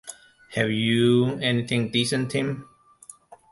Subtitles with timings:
[0.55, 2.67] Have you anything decent, Tim?